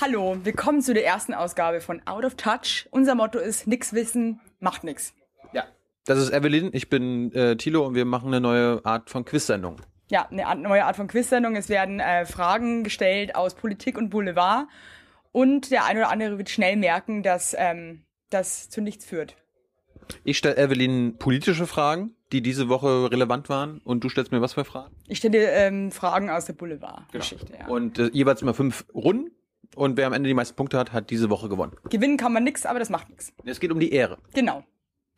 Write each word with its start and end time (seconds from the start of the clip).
Hallo, 0.00 0.36
willkommen 0.42 0.82
zu 0.82 0.92
der 0.92 1.06
ersten 1.06 1.34
Ausgabe 1.34 1.80
von 1.80 2.04
Out 2.06 2.24
of 2.24 2.34
Touch. 2.34 2.88
Unser 2.90 3.14
Motto 3.14 3.38
ist 3.38 3.68
nix 3.68 3.92
wissen, 3.92 4.40
macht 4.58 4.82
nix. 4.82 5.14
Ja. 5.52 5.64
Das 6.04 6.18
ist 6.18 6.32
Evelyn, 6.32 6.70
ich 6.72 6.90
bin 6.90 7.32
äh, 7.32 7.56
Thilo 7.56 7.86
und 7.86 7.94
wir 7.94 8.04
machen 8.04 8.28
eine 8.28 8.40
neue 8.40 8.84
Art 8.84 9.08
von 9.08 9.24
Quiz-Sendung. 9.24 9.76
Ja, 10.10 10.28
eine 10.28 10.46
Art, 10.46 10.58
neue 10.58 10.84
Art 10.84 10.96
von 10.96 11.06
Quiz-Sendung. 11.06 11.54
Es 11.54 11.68
werden 11.68 12.00
äh, 12.00 12.26
Fragen 12.26 12.82
gestellt 12.82 13.36
aus 13.36 13.54
Politik 13.54 13.96
und 13.96 14.10
Boulevard. 14.10 14.66
Und 15.30 15.70
der 15.70 15.84
eine 15.84 16.00
oder 16.00 16.10
andere 16.10 16.38
wird 16.38 16.50
schnell 16.50 16.76
merken, 16.76 17.22
dass 17.22 17.54
ähm, 17.56 18.02
das 18.30 18.68
zu 18.70 18.80
nichts 18.80 19.04
führt. 19.04 19.36
Ich 20.24 20.38
stelle 20.38 20.56
Evelyn 20.56 21.18
politische 21.18 21.66
Fragen, 21.66 22.14
die 22.32 22.42
diese 22.42 22.68
Woche 22.68 23.10
relevant 23.10 23.48
waren 23.48 23.78
und 23.84 24.02
du 24.02 24.08
stellst 24.08 24.32
mir 24.32 24.42
was 24.42 24.54
für 24.54 24.64
Fragen? 24.64 24.94
Ich 25.06 25.18
stelle 25.18 25.50
ähm, 25.52 25.92
Fragen 25.92 26.30
aus 26.30 26.44
der 26.46 26.52
Boulevard-Geschichte. 26.54 27.52
Genau. 27.52 27.58
Ja. 27.60 27.68
Und 27.68 27.98
äh, 27.98 28.10
jeweils 28.12 28.42
immer 28.42 28.54
fünf 28.54 28.84
Runden 28.92 29.30
und 29.76 29.96
wer 29.96 30.06
am 30.06 30.12
Ende 30.12 30.28
die 30.28 30.34
meisten 30.34 30.56
Punkte 30.56 30.78
hat, 30.78 30.92
hat 30.92 31.10
diese 31.10 31.30
Woche 31.30 31.48
gewonnen. 31.48 31.76
Gewinnen 31.90 32.16
kann 32.16 32.32
man 32.32 32.44
nix, 32.44 32.66
aber 32.66 32.78
das 32.78 32.90
macht 32.90 33.08
nix. 33.10 33.32
Es 33.44 33.60
geht 33.60 33.72
um 33.72 33.80
die 33.80 33.92
Ehre. 33.92 34.18
Genau. 34.34 34.64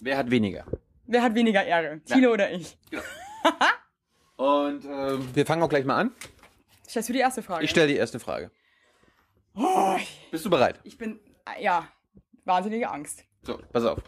Wer 0.01 0.19
hat 0.19 0.31
weniger? 0.31 0.67
Wer 1.07 1.23
hat 1.23 1.35
weniger 1.35 1.65
Ehre? 1.65 2.01
Thilo 2.05 2.33
oder 2.33 2.51
ich? 2.53 2.77
Und 4.37 4.85
ähm, 4.85 5.29
wir 5.35 5.47
fangen 5.47 5.63
auch 5.63 5.69
gleich 5.69 5.85
mal 5.85 5.97
an. 5.97 6.11
Stellst 6.89 7.09
du 7.09 7.13
die 7.13 7.21
erste 7.21 7.43
Frage? 7.43 7.65
Ich 7.65 7.71
stelle 7.71 7.89
die 7.89 7.97
erste 7.97 8.21
Frage. 8.21 8.51
Oh, 9.55 9.97
Bist 10.31 10.45
du 10.45 10.51
bereit? 10.51 10.81
ich 10.85 10.99
bin, 10.99 11.19
ja, 11.61 11.89
wahnsinnige 12.45 12.91
Angst. 12.91 13.25
So, 13.43 13.59
pass 13.73 13.85
auf. 13.85 14.03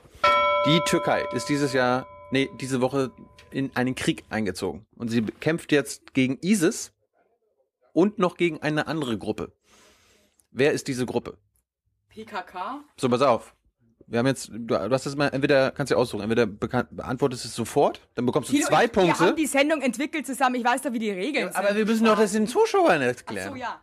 Die 0.66 0.80
Türkei 0.80 1.24
ist 1.32 1.48
dieses 1.48 1.72
Jahr, 1.72 2.06
nee, 2.30 2.50
diese 2.60 2.80
Woche 2.82 3.10
in 3.50 3.74
einen 3.74 3.94
Krieg 3.94 4.24
eingezogen. 4.28 4.86
Und 4.96 5.08
sie 5.08 5.22
kämpft 5.22 5.72
jetzt 5.72 6.12
gegen 6.12 6.38
ISIS 6.42 6.92
und 7.94 8.18
noch 8.18 8.36
gegen 8.36 8.60
eine 8.62 8.86
andere 8.86 9.16
Gruppe. 9.16 9.52
Wer 10.58 10.72
ist 10.72 10.88
diese 10.88 11.06
Gruppe? 11.06 11.38
PKK? 12.08 12.82
So, 12.96 13.08
pass 13.08 13.22
auf. 13.22 13.54
Wir 14.08 14.18
haben 14.18 14.26
jetzt, 14.26 14.48
du, 14.48 14.58
du 14.58 14.90
hast 14.90 15.06
das 15.06 15.14
mal, 15.14 15.28
entweder 15.28 15.70
kannst 15.70 15.92
du 15.92 15.96
aussuchen, 15.96 16.22
entweder 16.22 16.46
beantwortest 16.46 17.44
es 17.44 17.54
sofort, 17.54 18.00
dann 18.14 18.24
bekommst 18.26 18.48
du 18.48 18.54
Thilo, 18.54 18.66
zwei 18.66 18.86
ich, 18.86 18.90
Wir 18.96 19.02
Punkte. 19.02 19.26
haben 19.26 19.36
die 19.36 19.46
Sendung 19.46 19.82
entwickelt 19.82 20.26
zusammen. 20.26 20.56
Ich 20.56 20.64
weiß 20.64 20.82
doch, 20.82 20.92
wie 20.92 20.98
die 20.98 21.10
Regeln 21.10 21.48
aber 21.54 21.68
sind. 21.68 21.76
wir 21.76 21.86
müssen 21.86 22.06
doch 22.06 22.18
das 22.18 22.32
den 22.32 22.46
Zuschauern 22.46 23.02
Ach 23.02 23.06
erklären. 23.06 23.50
so, 23.52 23.56
ja. 23.56 23.80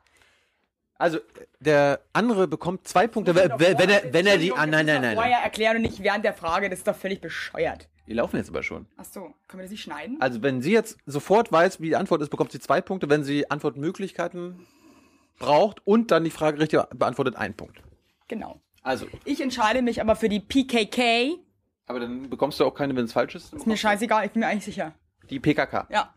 Also, 0.98 1.20
der 1.60 2.02
andere 2.14 2.48
bekommt 2.48 2.88
zwei 2.88 3.08
Punkte, 3.08 3.36
wenn, 3.36 3.52
wenn, 3.60 3.78
wenn 3.78 3.90
er, 3.90 4.14
wenn 4.14 4.28
er 4.28 4.38
die, 4.38 4.52
ah, 4.54 4.66
nein, 4.66 4.86
nein, 4.86 4.86
nein, 4.86 5.02
nein. 5.02 5.16
Vorher 5.16 5.40
erklären 5.40 5.76
und 5.78 5.82
nicht 5.84 6.02
während 6.02 6.26
der 6.26 6.34
Frage. 6.34 6.70
Das 6.70 6.80
ist 6.80 6.88
doch 6.88 6.96
völlig 6.96 7.22
bescheuert. 7.22 7.90
Die 8.08 8.14
laufen 8.14 8.38
jetzt 8.38 8.50
aber 8.50 8.64
schon. 8.64 8.88
Ach 8.98 9.06
so, 9.06 9.34
können 9.48 9.60
wir 9.60 9.64
das 9.64 9.72
nicht 9.72 9.84
schneiden? 9.84 10.18
Also, 10.22 10.42
wenn 10.42 10.62
sie 10.62 10.72
jetzt 10.72 10.98
sofort 11.06 11.52
weiß, 11.52 11.82
wie 11.82 11.90
die 11.90 11.96
Antwort 11.96 12.22
ist, 12.22 12.30
bekommt 12.30 12.52
sie 12.52 12.60
zwei 12.60 12.82
Punkte. 12.82 13.10
Wenn 13.10 13.24
sie 13.24 13.50
Antwortmöglichkeiten 13.52 14.66
braucht 15.40 15.86
und 15.86 16.12
dann 16.12 16.24
die 16.24 16.30
Frage 16.32 16.60
richtig 16.60 16.82
beantwortet, 16.94 17.36
ein 17.36 17.54
Punkt. 17.56 17.82
Genau. 18.28 18.62
Also, 18.82 19.08
Ich 19.26 19.42
entscheide 19.42 19.82
mich 19.82 20.00
aber 20.02 20.16
für 20.16 20.30
die 20.30 20.40
PKK. 20.40 21.38
aber 21.88 22.00
dann 22.00 22.30
bekommst 22.30 22.60
du 22.60 22.66
auch 22.66 22.74
keine, 22.74 22.96
wenn 22.96 23.06
es 23.06 23.14
falsch 23.14 23.36
ist. 23.36 23.54
Ist 23.54 23.68
mir 23.68 23.78
scheißegal, 23.78 24.26
ich 24.26 24.32
bin 24.32 24.42
mir 24.42 24.48
eigentlich 24.48 24.66
sicher. 24.66 24.94
Die 25.30 25.40
PKK. 25.40 25.88
Ja. 25.90 26.14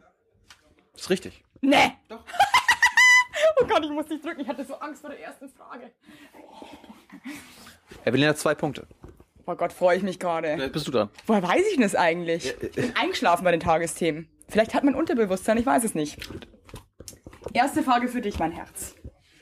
Ist 0.94 1.08
richtig. 1.10 1.42
Nee. 1.60 1.92
Doch. 2.08 2.20
oh 3.62 3.66
Gott, 3.66 3.84
ich 3.84 3.90
muss 3.90 4.08
nicht 4.08 4.24
drücken. 4.24 4.40
Ich 4.40 4.48
hatte 4.48 4.64
so 4.64 4.74
Angst 4.74 5.00
vor 5.00 5.10
der 5.10 5.20
ersten 5.20 5.48
Frage. 5.48 5.90
Evelyn 8.04 8.28
hat 8.28 8.38
zwei 8.38 8.54
Punkte. 8.54 8.86
Oh 9.46 9.54
Gott, 9.54 9.72
freue 9.72 9.96
ich 9.96 10.02
mich 10.02 10.18
gerade. 10.18 10.68
Bist 10.68 10.86
du 10.86 10.90
dran. 10.90 11.08
Woher 11.26 11.42
weiß 11.42 11.62
ich 11.68 11.74
denn 11.74 11.82
das 11.82 11.94
eigentlich? 11.94 12.54
Ich 12.60 12.72
bin 12.72 12.94
eingeschlafen 12.96 13.44
bei 13.44 13.50
den 13.50 13.60
Tagesthemen. 13.60 14.28
Vielleicht 14.48 14.74
hat 14.74 14.84
mein 14.84 14.94
Unterbewusstsein, 14.94 15.56
ich 15.56 15.64
weiß 15.66 15.84
es 15.84 15.94
nicht. 15.94 16.18
Erste 17.54 17.82
Frage 17.82 18.08
für 18.08 18.20
dich, 18.20 18.38
mein 18.38 18.52
Herz. 18.52 18.94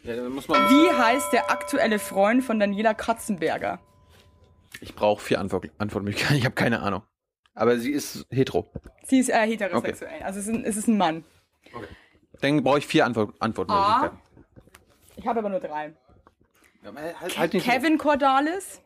Ja, 0.07 0.17
dann 0.17 0.33
muss 0.33 0.47
man 0.47 0.69
Wie 0.71 0.93
heißt 0.93 1.33
der 1.33 1.51
aktuelle 1.51 1.99
Freund 1.99 2.45
von 2.45 2.61
Daniela 2.61 2.95
Katzenberger? 2.95 3.81
ich 4.81 4.95
brauche 4.95 5.23
vier 5.23 5.41
Antwort 5.41 5.71
Antwortmöglichkeiten. 5.79 6.37
Ich 6.37 6.45
habe 6.45 6.55
keine 6.55 6.81
Ahnung. 6.81 7.03
Aber 7.55 7.79
sie 7.79 7.91
ist 7.91 8.27
hetero. 8.31 8.71
Sie 9.05 9.19
ist 9.19 9.31
äh, 9.31 9.47
heterosexuell, 9.47 10.23
also 10.23 10.39
es 10.39 10.47
ist, 10.47 10.55
ein, 10.55 10.65
es 10.65 10.77
ist 10.77 10.89
ein 10.89 10.99
Mann. 10.99 11.25
Dann 12.41 12.63
brauche 12.63 12.79
ich 12.79 12.87
vier 12.87 13.07
Antwort 13.07 13.35
Antwortmöglichkeiten. 13.41 14.19
Ich 15.17 15.27
habe 15.27 15.39
aber 15.39 15.49
nur 15.49 15.61
drei. 15.61 15.95
Ja, 16.85 16.93
halt, 16.95 17.39
halt 17.39 17.55
nicht 17.55 17.65
so. 17.65 17.71
Kevin 17.71 17.99
Cordalis, 17.99 18.83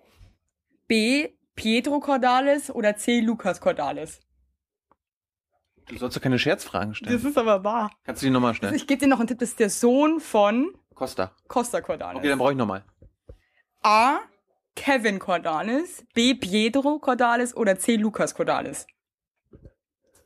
B. 0.87 1.31
Pietro 1.57 2.01
Cordalis 2.01 2.71
oder 2.71 2.97
C. 2.97 3.21
Lukas 3.21 3.61
Cordalis? 3.61 4.21
Du 5.89 5.99
sollst 5.99 6.17
doch 6.17 6.23
keine 6.23 6.39
Scherzfragen 6.39 6.95
stellen. 6.95 7.27
ist 7.27 7.37
aber 7.37 7.65
wahr. 7.65 7.91
Kannst 8.05 8.23
du 8.23 8.27
die 8.27 8.31
nochmal 8.31 8.55
stellen? 8.55 8.75
Ich 8.75 8.87
gebe 8.87 9.01
dir 9.01 9.09
noch 9.09 9.19
einen 9.19 9.27
Tipp, 9.27 9.41
das 9.41 9.51
ist 9.51 9.61
der 9.61 9.71
Sohn 9.71 10.21
von 10.21 10.73
Costa. 11.01 11.35
Costa 11.49 11.81
Cordalis. 11.81 12.19
Okay, 12.19 12.29
dann 12.29 12.39
brauche 12.39 12.53
ich 12.53 12.59
nochmal. 12.59 12.85
A. 13.83 14.19
Kevin 14.77 15.19
Cordalis, 15.19 16.05
B. 16.13 16.35
Pietro 16.35 16.99
Cordalis 16.99 17.57
oder 17.57 17.79
C. 17.79 17.97
Lukas 17.97 18.35
Cordalis? 18.35 18.87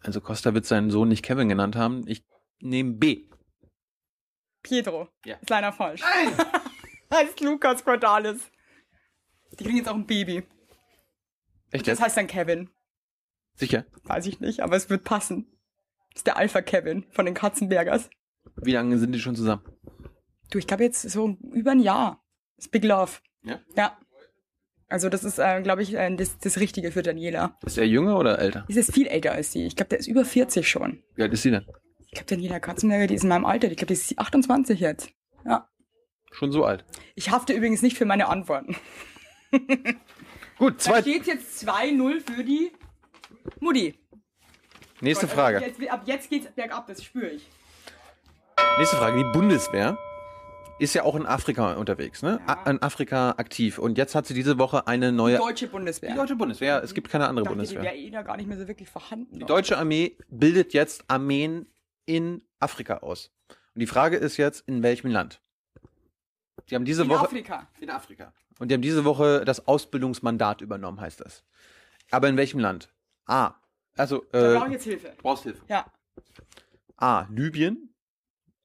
Also 0.01 0.21
Costa 0.21 0.53
wird 0.53 0.67
seinen 0.67 0.91
Sohn 0.91 1.09
nicht 1.09 1.25
Kevin 1.25 1.49
genannt 1.49 1.77
haben. 1.77 2.03
Ich 2.09 2.27
nehme 2.59 2.95
B. 2.95 3.29
Pietro. 4.65 5.09
Ja. 5.25 5.37
Ist 5.37 5.49
leider 5.49 5.73
falsch. 5.73 6.03
heißt 7.13 7.39
Lukas 7.41 7.85
Cordalis. 7.85 8.51
Die 9.53 9.63
kriegen 9.63 9.77
jetzt 9.77 9.89
auch 9.89 9.95
ein 9.95 10.07
Baby. 10.07 10.43
Echt 11.71 11.87
Das 11.87 12.01
heißt 12.01 12.17
dann 12.17 12.27
Kevin. 12.27 12.69
Sicher? 13.55 13.85
Weiß 14.03 14.27
ich 14.27 14.41
nicht, 14.41 14.59
aber 14.59 14.75
es 14.75 14.91
wird 14.91 15.05
passen. 15.05 15.47
Das 16.15 16.21
ist 16.21 16.27
der 16.27 16.37
Alpha 16.37 16.63
Kevin 16.63 17.07
von 17.13 17.27
den 17.27 17.35
Katzenbergers. 17.35 18.11
Wie 18.57 18.73
lange 18.73 18.99
sind 18.99 19.13
die 19.13 19.21
schon 19.21 19.37
zusammen? 19.37 19.63
Du, 20.55 20.59
ich 20.59 20.69
glaube 20.69 20.85
jetzt 20.85 21.03
so 21.11 21.37
über 21.53 21.73
ein 21.73 21.81
Jahr. 21.81 22.25
Das 22.55 22.67
ist 22.67 22.71
Big 22.71 22.85
Love. 22.85 23.11
Ja. 23.43 23.59
Ja. 23.77 23.99
Also 24.87 25.09
das 25.09 25.25
ist, 25.25 25.41
äh, 25.41 25.61
glaube 25.63 25.83
ich, 25.83 25.95
äh, 25.95 26.15
das, 26.15 26.39
das 26.39 26.61
Richtige 26.61 26.93
für 26.93 27.03
Daniela. 27.03 27.59
Ist 27.67 27.77
er 27.77 27.89
jünger 27.89 28.17
oder 28.21 28.39
älter? 28.39 28.65
Ist 28.69 28.93
viel 28.95 29.09
älter 29.09 29.33
als 29.33 29.51
sie. 29.51 29.67
Ich 29.67 29.75
glaube, 29.75 29.89
der 29.89 29.99
ist 29.99 30.07
über 30.07 30.25
40 30.25 30.69
schon. 30.69 31.03
Wie 31.17 31.23
alt 31.23 31.33
ist 31.33 31.43
sie 31.43 31.51
denn? 31.51 31.67
Ich 32.07 32.13
glaube, 32.13 32.27
Daniela 32.27 32.61
Katzenberger, 32.61 33.09
die 33.09 33.17
ist 33.17 33.25
in 33.25 33.31
meinem 33.31 33.45
Alter. 33.45 33.69
Ich 33.69 33.77
glaube, 33.77 33.89
die 33.89 33.95
ist 33.95 34.17
28 34.17 34.79
jetzt. 34.79 35.11
Ja. 35.45 35.69
Schon 36.31 36.53
so 36.53 36.65
alt. 36.65 36.85
Ich 37.17 37.33
hafte 37.33 37.53
übrigens 37.53 37.83
nicht 37.83 37.99
für 37.99 38.05
meine 38.05 38.29
Antworten. 38.29 38.77
Gut, 40.59 40.75
Da 40.75 40.79
zwei, 40.79 41.01
steht 41.01 41.27
jetzt 41.27 41.69
2-0 41.69 42.21
für 42.21 42.45
die 42.45 42.71
Mutti. 43.59 43.99
nächste 45.01 45.27
Also 45.27 45.35
Frage. 45.35 45.59
Jetzt, 45.63 45.91
ab 45.91 46.03
jetzt 46.07 46.31
geht's 46.31 46.47
bergab, 46.53 46.87
das 46.87 47.03
spüre 47.03 47.31
ich. 47.31 47.49
Nächste 48.79 48.95
Frage. 48.99 49.17
Die 49.19 49.37
Bundeswehr 49.37 49.99
ist 50.79 50.95
ja 50.95 51.05
auch 51.05 51.15
in 51.15 51.27
Afrika 51.27 51.75
unterwegs, 51.75 52.23
ne? 52.23 52.41
Ja. 52.47 52.63
In 52.71 52.83
Afrika 52.83 53.31
aktiv. 53.37 53.79
Und 53.79 53.97
jetzt 53.99 54.15
hat 54.15 54.27
sie 54.27 54.35
diese 54.35 54.59
Woche 54.59 54.87
eine 54.87 55.13
neue... 55.13 55.39
Deutsche 55.39 55.69
Bundeswehr. 55.69 56.11
Die 56.11 56.17
deutsche 56.17 56.37
Bundeswehr. 56.37 56.83
Es 56.83 56.95
gibt 56.95 57.09
keine 57.09 57.29
andere 57.29 57.45
dachte, 57.45 57.59
die 57.59 57.59
Bundeswehr. 57.75 57.83
wäre 57.83 57.97
eh 57.97 58.11
da 58.11 58.23
gar 58.23 58.37
nicht 58.37 58.49
mehr 58.49 58.59
so 58.59 58.67
wirklich 58.67 58.89
vorhanden. 58.89 59.39
Die 59.39 59.45
deutsche 59.45 59.79
Armee 59.79 60.17
bildet 60.29 60.73
jetzt 60.73 61.05
Armeen 61.09 61.67
in 62.07 62.43
Afrika 62.59 62.99
aus. 62.99 63.31
Und 63.75 63.81
die 63.81 63.87
Frage 63.87 64.17
ist 64.17 64.37
jetzt, 64.37 64.69
in 64.69 64.83
welchem 64.83 65.11
Land? 65.11 65.41
Die 66.71 66.75
haben 66.75 66.85
diese 66.85 67.03
in 67.03 67.09
Woche 67.09 67.25
Afrika. 67.27 67.69
in 67.81 67.91
Afrika. 67.91 68.33
Und 68.59 68.71
die 68.71 68.75
haben 68.75 68.83
diese 68.83 69.05
Woche 69.05 69.45
das 69.45 69.67
Ausbildungsmandat 69.67 70.61
übernommen, 70.61 71.01
heißt 71.01 71.21
das. 71.21 71.45
Aber 72.11 72.29
in 72.29 72.37
welchem 72.37 72.61
Land? 72.61 72.89
A. 73.27 73.55
Also 73.97 74.25
Da 74.33 74.55
brauche 74.55 74.67
ich 74.67 74.71
äh, 74.71 74.73
jetzt 74.75 74.85
Hilfe. 74.85 75.13
brauchst 75.19 75.43
Hilfe. 75.45 75.63
Ja, 75.69 75.87
A. 76.97 77.27
Libyen. 77.31 77.94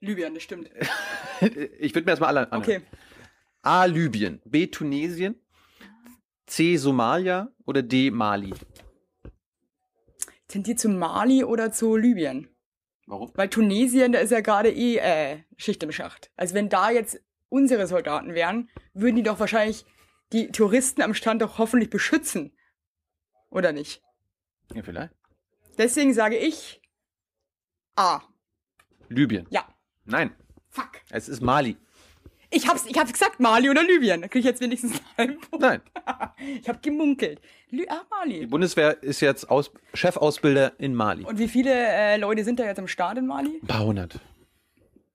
Libyen, 0.02 0.34
das 0.34 0.44
stimmt. 0.44 0.70
ich 1.42 1.94
würde 1.94 2.06
mir 2.06 2.12
erstmal 2.12 2.30
alle 2.30 2.52
anhören. 2.52 2.62
Okay. 2.62 2.82
A. 3.62 3.86
Libyen. 3.86 4.42
B. 4.46 4.68
Tunesien. 4.68 5.36
C. 6.46 6.78
Somalia 6.78 7.52
oder 7.66 7.84
D. 7.84 8.10
Mali. 8.10 8.54
Tendiert 10.48 10.80
zu 10.80 10.90
Mali 10.90 11.44
oder 11.44 11.72
zu 11.72 11.96
Libyen? 11.96 12.48
Warum? 13.06 13.32
Weil 13.36 13.50
Tunesien, 13.50 14.12
da 14.12 14.20
ist 14.20 14.32
ja 14.32 14.42
gerade 14.42 14.72
eh 14.72 14.98
äh, 14.98 15.44
Schicht 15.58 15.84
im 15.84 15.92
Schacht. 15.92 16.32
Also 16.36 16.56
wenn 16.56 16.70
da 16.70 16.90
jetzt 16.92 17.22
unsere 17.50 17.88
Soldaten 17.88 18.34
wären, 18.34 18.70
würden 18.94 19.16
die 19.16 19.24
doch 19.24 19.40
wahrscheinlich 19.40 19.86
die 20.32 20.52
Touristen 20.52 21.02
am 21.02 21.14
Strand 21.14 21.42
doch 21.42 21.58
hoffentlich 21.58 21.90
beschützen. 21.90 22.56
Oder 23.50 23.72
nicht? 23.72 24.04
Ja, 24.74 24.84
vielleicht. 24.84 25.14
Deswegen 25.78 26.14
sage 26.14 26.38
ich 26.38 26.82
A. 27.96 28.22
Libyen. 29.10 29.48
Ja. 29.50 29.68
Nein, 30.10 30.32
Fuck. 30.70 31.02
es 31.12 31.30
ist 31.30 31.42
Mali. 31.42 31.78
Ich 32.52 32.68
hab's, 32.68 32.86
ich 32.88 32.98
hab's 32.98 33.14
gesagt, 33.14 33.40
Mali 33.40 33.70
oder 33.70 33.84
Libyen. 33.84 34.22
Da 34.22 34.28
krieg 34.28 34.40
ich 34.40 34.46
jetzt 34.46 34.60
wenigstens 34.60 35.00
einen 35.18 35.40
Punkt. 35.40 35.62
Nein. 35.62 35.82
Ich 36.62 36.68
hab 36.68 36.82
gemunkelt. 36.82 37.40
Lü 37.70 37.86
ah, 37.90 38.02
Die 38.26 38.32
Mali. 38.32 38.48
Bundeswehr 38.48 39.04
ist 39.04 39.20
jetzt 39.20 39.50
Aus 39.52 39.72
Chefausbilder 39.94 40.74
in 40.80 40.96
Mali. 40.96 41.26
Und 41.26 41.38
wie 41.38 41.48
viele 41.48 41.72
äh, 41.72 42.18
Leute 42.18 42.44
sind 42.44 42.60
da 42.60 42.66
jetzt 42.66 42.80
am 42.80 42.88
Start 42.88 43.20
in 43.20 43.28
Mali? 43.28 43.60
Ein 43.62 43.68
paar 43.68 43.86
hundert. 43.86 44.20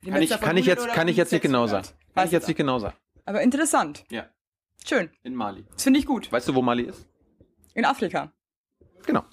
Die 0.04 0.10
Kann 0.10 0.22
ich, 0.22 0.30
kann 0.30 0.56
ich 0.56 0.66
100 0.66 0.66
jetzt, 0.66 0.88
kann 0.94 1.08
ich 1.08 1.16
jetzt 1.16 1.32
nicht 1.32 1.42
genau 1.42 1.66
600? 1.66 1.86
sagen. 1.86 1.98
Kann 2.14 2.26
ich 2.26 2.32
jetzt 2.32 2.46
nicht 2.46 2.56
genau 2.56 2.78
sagen. 2.78 2.94
Aber 3.24 3.42
interessant. 3.42 4.04
Ja. 4.10 4.26
Schön. 4.86 5.10
In 5.24 5.34
Mali. 5.34 5.64
Das 5.72 5.82
finde 5.82 5.98
ich 5.98 6.06
gut. 6.06 6.30
Weißt 6.30 6.46
du, 6.46 6.54
wo 6.54 6.62
Mali 6.62 6.84
ist? 6.84 7.08
In 7.74 7.84
Afrika. 7.84 8.32
Genau. 9.06 9.24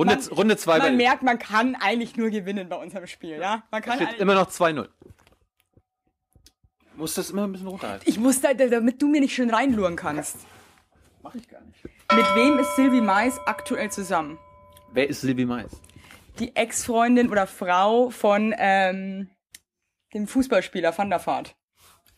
Runde, 0.00 0.14
Man- 0.16 0.32
Runde 0.36 0.56
zwei 0.56 0.78
Man 0.78 0.88
bei 0.88 0.92
merkt, 0.96 1.22
man 1.22 1.38
kann 1.38 1.74
eigentlich 1.76 2.16
nur 2.16 2.30
gewinnen 2.30 2.68
bei 2.68 2.76
unserem 2.76 3.06
Spiel, 3.06 3.38
ja? 3.38 3.62
Man 3.70 3.82
kann 3.82 3.96
steht 4.00 4.18
immer 4.18 4.34
noch 4.34 4.48
2-0. 4.50 4.88
Muss 6.96 7.14
das 7.14 7.30
immer 7.30 7.44
ein 7.46 7.52
bisschen 7.52 7.68
runterhalten. 7.68 8.04
Ich 8.08 8.18
muss 8.18 8.40
da, 8.40 8.52
damit 8.54 9.00
du 9.00 9.08
mir 9.08 9.20
nicht 9.20 9.34
schön 9.34 9.50
reinluren 9.50 9.96
kannst. 9.96 10.36
Mach 11.22 11.34
ich 11.34 11.48
gar 11.48 11.60
nicht. 11.62 11.82
Mit 11.84 12.26
wem 12.34 12.58
ist 12.58 12.74
Sylvie 12.76 13.00
Mais 13.00 13.38
aktuell 13.46 13.90
zusammen? 13.90 14.38
Wer 14.92 15.08
ist 15.08 15.20
Silvi 15.20 15.44
Mais? 15.46 15.70
Die 16.38 16.56
Ex-Freundin 16.56 17.30
oder 17.30 17.46
Frau 17.46 18.10
von 18.10 18.54
ähm, 18.58 19.30
dem 20.14 20.26
Fußballspieler 20.26 20.96
Van 20.96 21.10
der 21.10 21.24
Vaart. 21.24 21.54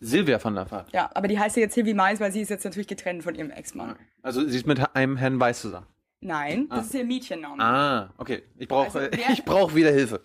Silvia 0.00 0.42
van 0.42 0.54
der 0.54 0.68
Vaart. 0.70 0.92
Ja, 0.92 1.10
aber 1.14 1.28
die 1.28 1.38
heißt 1.38 1.56
ja 1.56 1.62
jetzt 1.62 1.74
Sylvie 1.74 1.94
Mais, 1.94 2.18
weil 2.18 2.32
sie 2.32 2.40
ist 2.40 2.48
jetzt 2.48 2.64
natürlich 2.64 2.88
getrennt 2.88 3.22
von 3.22 3.34
ihrem 3.36 3.50
Ex-Mann. 3.50 3.96
Also 4.22 4.44
sie 4.48 4.56
ist 4.56 4.66
mit 4.66 4.96
einem 4.96 5.16
Herrn 5.16 5.38
Weiß 5.38 5.60
zusammen. 5.60 5.86
Nein, 6.24 6.68
das 6.68 6.86
ist 6.86 6.94
ihr 6.94 7.04
Mädchenname. 7.04 7.60
Ah, 7.62 8.14
okay. 8.16 8.44
Ich 8.56 8.68
brauche 8.68 8.84
Also, 8.84 8.98
äh, 9.00 9.32
ich 9.32 9.44
brauche 9.44 9.74
wieder 9.74 9.90
Hilfe. 9.90 10.22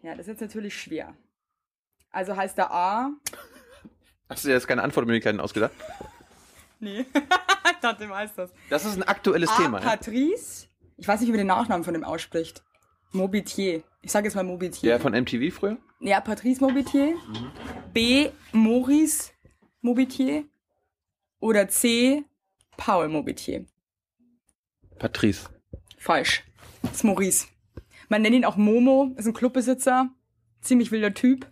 Ja, 0.00 0.12
das 0.12 0.20
ist 0.20 0.28
jetzt 0.28 0.40
natürlich 0.42 0.80
schwer. 0.80 1.16
Also 2.12 2.36
heißt 2.36 2.56
da 2.56 2.66
A. 2.66 3.10
Hast 4.28 4.44
du 4.44 4.48
dir 4.48 4.54
jetzt 4.54 4.68
keine 4.68 4.82
Antwortmöglichkeiten 4.84 5.40
ausgedacht? 5.40 5.72
Nee. 6.78 7.00
ich 7.14 7.76
dachte, 7.80 8.04
du 8.04 8.10
weißt 8.10 8.38
das. 8.38 8.52
Das 8.70 8.84
ist 8.84 8.96
ein 8.96 9.02
aktuelles 9.02 9.50
A. 9.50 9.56
Thema. 9.56 9.80
Ja? 9.80 9.88
Patrice. 9.88 10.68
Ich 10.96 11.08
weiß 11.08 11.18
nicht, 11.20 11.28
wie 11.28 11.32
man 11.32 11.38
den 11.38 11.48
Nachnamen 11.48 11.82
von 11.82 11.94
dem 11.94 12.04
ausspricht. 12.04 12.62
Mobitier. 13.10 13.82
Ich 14.00 14.12
sage 14.12 14.28
jetzt 14.28 14.36
mal 14.36 14.44
Mobitier. 14.44 14.90
Der 14.90 15.00
von 15.00 15.12
MTV 15.12 15.52
früher? 15.52 15.78
Ja, 15.98 16.20
Patrice 16.20 16.60
Mobitier. 16.62 17.16
B. 17.92 18.30
Maurice 18.52 19.32
Mobitier. 19.80 20.44
Oder 21.44 21.68
C. 21.68 22.24
Paul 22.78 23.08
Mobitier. 23.10 23.66
Patrice. 24.98 25.50
Falsch. 25.98 26.42
Das 26.80 26.92
ist 26.92 27.04
Maurice. 27.04 27.48
Man 28.08 28.22
nennt 28.22 28.34
ihn 28.34 28.46
auch 28.46 28.56
Momo, 28.56 29.12
ist 29.18 29.26
ein 29.26 29.34
Clubbesitzer, 29.34 30.08
ziemlich 30.62 30.90
wilder 30.90 31.12
Typ. 31.12 31.46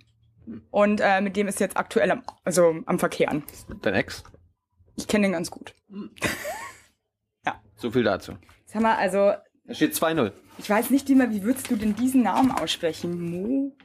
Und 0.71 1.03
äh, 1.03 1.21
mit 1.21 1.37
dem 1.37 1.47
ist 1.47 1.61
jetzt 1.61 1.77
aktuell 1.77 2.11
am, 2.11 2.23
also 2.43 2.75
am 2.87 2.99
Verkehren. 2.99 3.45
Dein 3.83 3.93
Ex? 3.93 4.25
Ich 4.97 5.07
kenne 5.07 5.27
den 5.27 5.33
ganz 5.33 5.51
gut. 5.51 5.75
So 7.77 7.91
viel 7.91 8.05
dazu. 8.05 8.35
Sag 8.65 8.81
mal, 8.81 8.95
also, 8.95 9.33
Da 9.65 9.75
steht 9.75 9.93
2-0. 9.95 10.31
ich 10.59 10.71
weiß 10.71 10.91
nicht, 10.91 11.09
wie, 11.09 11.17
man- 11.17 11.33
wie 11.35 11.43
würdest 11.43 11.69
du 11.69 11.75
denn 11.75 11.97
diesen 11.97 12.23
Namen 12.23 12.53
aussprechen? 12.53 13.21
Mo, 13.21 13.77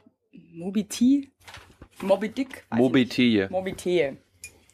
Mobiti? 0.52 1.32
Moby 2.00 2.28
Dick? 2.28 2.64
Weiß 2.70 2.78
Moby 2.78 3.02
ich 3.02 3.08
T. 3.08 3.40
nicht. 3.40 3.50
Mobite. 3.50 4.16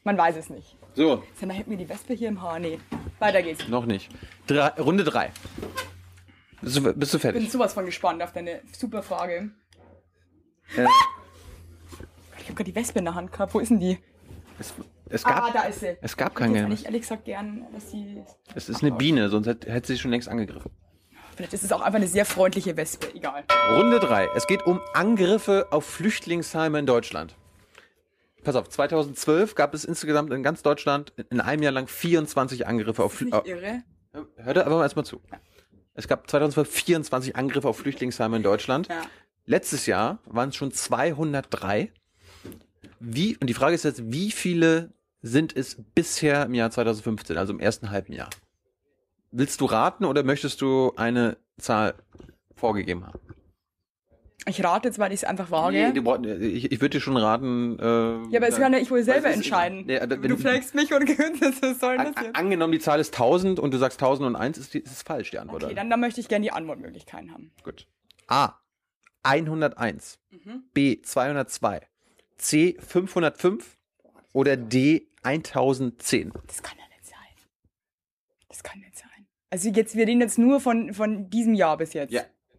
Man 0.03 0.19
weiß 0.19 0.37
es 0.37 0.51
nicht. 0.51 0.77
So, 0.95 1.23
Sag 1.35 1.49
mal, 1.49 1.55
hält 1.55 1.67
mir 1.67 1.77
die 1.77 1.89
Wespe 1.89 2.15
hier 2.15 2.29
im 2.29 2.41
Haar? 2.41 2.59
Nee. 2.59 2.79
Weiter 3.19 3.43
geht's. 3.43 3.67
noch 3.69 3.87
nicht. 3.87 4.11
Drei, 4.47 4.69
Runde 4.81 5.03
3. 5.05 5.31
Bist 6.63 6.77
du, 6.77 6.93
bist 6.95 7.13
du 7.13 7.17
Ich 7.19 7.23
bin 7.23 7.33
fertig? 7.33 7.51
sowas 7.53 7.73
von 7.75 7.85
gespannt 7.85 8.23
auf 8.23 8.33
deine 8.33 8.61
super 8.77 9.03
Frage. 9.03 9.51
Äh, 10.77 10.87
Ich 12.39 12.45
habe 12.45 12.55
gerade 12.55 12.65
die 12.65 12.75
Wespe 12.75 13.01
in 13.01 13.05
der 13.07 13.15
Hand 13.15 13.33
gehabt. 13.33 13.55
Wo 13.55 13.59
ist 13.59 13.71
denn 13.71 13.81
die? 13.81 13.99
es, 14.59 14.73
es 15.09 15.25
Ah, 15.25 15.41
gab, 15.41 15.53
da 15.53 15.63
ist 15.63 15.81
sie. 15.81 15.97
es 16.01 16.17
gab 16.17 16.33
Ich 16.33 16.41
hätte 16.41 16.53
keine. 16.53 16.67
eigentlich 16.67 16.85
ehrlich 16.85 17.03
gesagt 17.03 17.25
gern, 17.25 17.67
dass 17.73 17.91
sie. 17.91 18.23
Es 18.55 18.69
ist 18.69 18.83
eine 18.83 18.93
Biene, 18.93 19.29
sonst 19.29 19.47
hätte, 19.49 19.71
hätte 19.73 19.89
sie 19.89 19.99
schon 19.99 20.11
längst 20.13 20.29
angegriffen. 20.29 20.71
Vielleicht 21.37 21.53
ist 21.55 21.65
es 21.65 21.73
auch 21.73 21.81
einfach 21.81 21.97
eine 21.99 22.07
sehr 22.07 22.25
freundliche 22.25 22.77
Wespe. 22.77 23.13
Egal. 23.15 23.43
Runde 23.73 23.99
3. 23.99 24.29
Es 24.37 24.47
geht 24.47 24.65
um 24.67 24.81
Angriffe 24.95 25.67
auf 25.73 25.85
Flüchtlingsheime 25.85 26.79
in 26.79 26.87
Deutschland. 26.87 27.35
Pass 28.45 28.57
auf, 28.57 28.69
2012 28.69 29.55
gab 29.55 29.75
es 29.75 29.85
insgesamt 29.85 30.33
in 30.33 30.43
ganz 30.43 30.63
Deutschland 30.63 31.13
in 31.31 31.41
einem 31.41 31.63
Jahr 31.63 31.73
lang 31.73 31.89
24 31.89 32.67
Angriffe 32.67 33.03
auf 33.03 33.19
irre. 33.21 33.83
Hör 34.37 34.55
da 34.55 34.67
aber 34.67 34.83
erstmal 34.83 35.05
zu. 35.05 35.21
Es 35.95 36.07
gab 36.09 36.29
2012 36.31 36.69
24 36.71 37.37
Angriffe 37.37 37.69
auf 37.69 37.79
Flüchtlingsheime 37.79 38.37
in 38.37 38.43
Deutschland. 38.43 38.89
Ja. 38.89 39.03
Letztes 39.47 39.87
Jahr 39.87 40.19
waren 40.27 40.51
es 40.51 40.57
schon 40.57 40.73
203. 40.73 41.91
Wie, 43.01 43.37
und 43.39 43.49
die 43.49 43.55
Frage 43.55 43.75
ist 43.75 43.85
jetzt, 43.85 44.13
wie 44.13 44.31
viele 44.31 44.93
sind 45.23 45.57
es 45.57 45.77
bisher 45.95 46.45
im 46.45 46.55
Jahr 46.55 46.71
2015, 46.71 47.37
also 47.39 47.53
im 47.53 47.61
ersten 47.61 47.91
halben 47.91 48.13
Jahr? 48.13 48.31
Willst 49.31 49.61
du 49.61 49.65
raten 49.65 50.05
oder 50.05 50.23
möchtest 50.23 50.61
du 50.61 50.93
eine 50.97 51.39
Zahl 51.59 51.95
vorgegeben 52.55 53.07
haben? 53.07 53.19
Ich 54.47 54.63
rate 54.63 54.89
jetzt, 54.89 54.99
weil 54.99 55.11
ich 55.13 55.21
es 55.21 55.25
einfach 55.25 55.51
wage. 55.51 55.91
Nee, 55.93 55.93
du 56.01 56.29
ich, 56.45 56.71
ich 56.71 56.81
würde 56.81 56.99
dir 56.99 57.01
schon 57.01 57.17
raten. 57.17 57.79
Äh, 57.79 57.83
ja, 58.33 58.41
aber 58.41 58.49
es 58.49 58.57
kann 58.57 58.73
ja 58.75 58.79
ich 58.79 58.91
wohl 58.91 59.03
selber 59.03 59.31
ist- 59.31 59.37
entscheiden. 59.37 59.85
Nee, 59.87 59.99
aber 59.99 60.23
wenn- 60.23 60.29
du 60.29 60.37
flagst 60.37 60.75
mich 60.75 60.93
und 60.93 61.09
was 61.63 61.81
soll 61.81 61.97
an, 61.99 62.13
das 62.13 62.23
jetzt? 62.25 62.37
angenommen, 62.37 62.73
die 62.73 62.79
Zahl 62.79 63.01
ist 63.01 63.15
1000 63.15 63.59
und 63.59 63.73
du 63.73 63.79
sagst 63.79 64.03
1001, 64.03 64.59
ist, 64.59 64.75
ist 64.75 64.93
es 64.93 65.03
falsch, 65.03 65.31
die 65.31 65.39
Antwort. 65.39 65.65
Okay, 65.65 65.75
dann, 65.75 65.89
dann 65.89 66.01
möchte 66.01 66.21
ich 66.21 66.29
gerne 66.29 66.43
die 66.43 66.53
Antwortmöglichkeiten 66.53 67.33
haben. 67.33 67.53
Gut. 67.63 67.87
A. 68.27 68.55
101. 69.23 70.19
Mhm. 70.31 70.65
B. 70.75 71.01
202. 71.01 71.81
C. 72.37 72.77
505. 72.87 73.77
Oder 74.35 74.57
D. 74.59 75.09
1010. 75.23 76.33
Das 76.47 76.63
kann 76.63 76.77
ja 76.79 76.85
nicht 76.95 77.07
sein. 77.07 77.19
Das 78.49 78.63
kann 78.63 78.81
nicht 78.81 78.99
sein. 78.99 79.09
Also 79.49 79.71
jetzt, 79.71 79.97
wir 79.97 80.07
reden 80.07 80.21
jetzt 80.21 80.39
nur 80.39 80.61
von, 80.61 80.93
von 80.93 81.31
diesem 81.31 81.55
Jahr 81.55 81.79
bis 81.79 81.95
jetzt. 81.95 82.13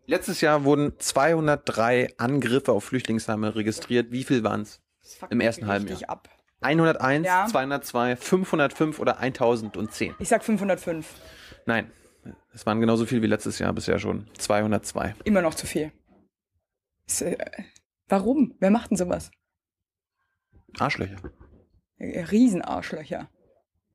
Letztes 0.08 0.42
Jahr 0.42 0.64
wurden 0.64 0.94
203 1.00 2.14
Angriffe 2.18 2.72
auf 2.72 2.84
Flüchtlingsheime 2.86 3.56
registriert. 3.56 4.12
Wie 4.12 4.24
viel 4.24 4.44
waren 4.44 4.62
es? 4.62 4.82
Im 5.30 5.42
ersten 5.42 5.68
halben 5.68 5.88
Jahr. 5.88 6.10
ab. 6.10 6.30
101, 6.62 7.26
Ja. 7.26 7.48
202, 7.48 8.16
505 8.16 9.00
oder 9.00 9.20
1010? 9.20 10.16
Ich 10.20 10.30
sag 10.30 10.44
505. 10.44 11.08
Nein, 11.66 11.92
es 12.54 12.66
waren 12.66 12.80
genauso 12.80 13.06
viel 13.06 13.22
wie 13.22 13.28
letztes 13.28 13.60
Jahr 13.60 13.74
bisher 13.74 14.00
schon. 14.00 14.28
202. 14.38 15.16
Immer 15.26 15.42
noch 15.42 15.54
zu 15.54 15.68
viel. 15.68 15.92
Ist, 17.06 17.22
äh, 17.22 17.38
warum? 18.08 18.56
Wer 18.60 18.72
macht 18.72 18.90
denn 18.92 18.98
sowas? 18.98 19.30
Arschlöcher. 20.80 21.18
Äh, 21.98 22.22
Riesenarschlöcher. 22.22 23.30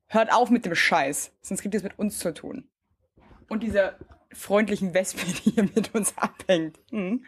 Hört 0.07 0.33
auf 0.33 0.51
mit 0.51 0.65
dem 0.65 0.75
Scheiß, 0.75 1.33
sonst 1.41 1.65
ihr 1.75 1.79
es 1.79 1.83
mit 1.85 1.99
uns 1.99 2.19
zu 2.19 2.33
tun. 2.35 2.69
Und 3.49 3.62
dieser 3.62 3.97
freundlichen 4.32 4.94
Wespe, 4.94 5.25
die 5.27 5.50
hier 5.53 5.65
mit 5.65 5.94
uns 5.94 6.17
abhängt. 6.17 6.79
Hm. 6.91 7.25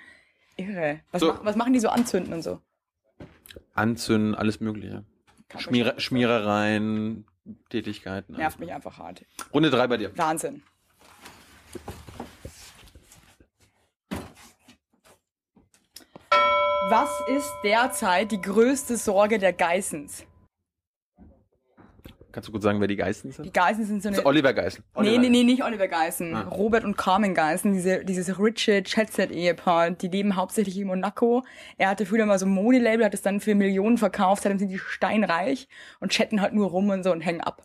Irre. 0.57 1.01
Was, 1.11 1.21
So. 1.21 1.29
mach, 1.33 1.45
was 1.45 1.57
machen 1.57 1.73
die 1.73 1.81
so 1.81 1.89
anzünden 1.89 2.33
und 2.33 2.43
so? 2.43 2.61
Anzünden, 3.75 4.35
alles 4.35 4.61
Mögliche. 4.61 5.05
Schmiere, 5.59 6.01
Schmierereien, 6.01 7.27
Tätigkeiten. 7.69 8.35
Nervt 8.35 8.59
mich 8.61 8.73
einfach 8.73 8.99
hart. 8.99 9.25
Runde 9.53 9.71
3 9.71 9.87
bei 9.87 9.97
dir. 9.99 10.17
Wahnsinn. 10.17 10.63
Was 16.89 17.11
ist 17.29 17.51
derzeit 17.65 18.33
die 18.33 18.41
größte 18.41 18.97
Sorge 18.97 19.39
der 19.39 19.53
Geissens? 19.53 20.25
Kannst 22.33 22.49
du 22.49 22.53
gut 22.53 22.63
sagen, 22.63 22.81
wer 22.81 22.89
die 22.89 22.97
Geißen 22.97 23.31
sind? 23.31 23.45
Die 23.45 23.53
Geißen 23.53 23.85
sind 23.85 24.03
so 24.03 24.09
Das 24.09 24.19
eine. 24.19 24.23
ist 24.23 24.27
Oliver 24.27 24.53
Geißen. 24.55 24.83
Nee, 24.95 25.01
Oliver. 25.01 25.19
nee, 25.21 25.29
nee, 25.29 25.43
nicht 25.45 25.63
Oliver 25.63 25.87
Geißen. 25.87 26.35
Ah. 26.35 26.41
Robert 26.49 26.85
und 26.85 26.97
Carmen 26.97 27.35
Geißen, 27.35 27.73
diese, 27.73 28.05
dieses 28.05 28.39
richie 28.39 28.83
Chatset-Ehepaar, 28.83 29.91
die 29.93 30.09
leben 30.09 30.37
hauptsächlich 30.37 30.79
in 30.79 30.87
Monaco. 30.87 31.45
Er 31.79 31.91
hatte 31.91 32.07
früher 32.07 32.25
mal 32.27 32.39
so 32.39 32.47
ein 32.47 32.53
Modelabel, 32.53 33.05
hat 33.05 33.15
es 33.15 33.23
dann 33.23 33.41
für 33.41 33.55
Millionen 33.55 33.99
verkauft, 33.99 34.43
seitdem 34.45 34.59
sind 34.59 34.69
die 34.69 34.79
steinreich 34.79 35.69
und 36.01 36.11
chatten 36.13 36.41
halt 36.41 36.55
nur 36.55 36.69
rum 36.71 36.89
und 36.89 37.03
so 37.05 37.13
und 37.13 37.21
hängen 37.21 37.41
ab. 37.43 37.63